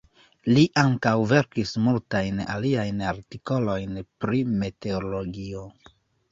Li 0.53 0.61
ankaŭ 0.83 1.11
verkis 1.31 1.73
multajn 1.89 2.41
aliajn 2.55 3.05
artikolojn 3.11 4.03
pri 4.25 4.43
meteologio. 4.59 5.67